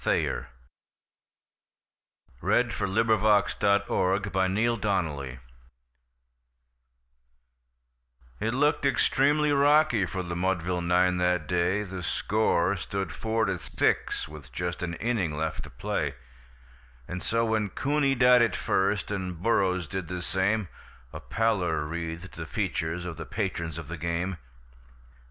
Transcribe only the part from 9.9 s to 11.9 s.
for the Mudville nine that day: